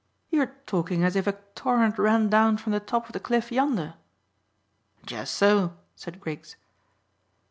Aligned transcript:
"You're 0.31 0.55
talking 0.65 1.03
as 1.03 1.15
if 1.15 1.27
a 1.27 1.33
torrent 1.53 1.99
ran 1.99 2.27
down 2.27 2.57
from 2.57 2.71
the 2.71 2.79
top 2.79 3.05
of 3.05 3.11
the 3.13 3.19
cliff 3.19 3.51
yonder." 3.51 3.93
"Jusso," 5.05 5.77
said 5.95 6.19
Griggs. 6.19 6.55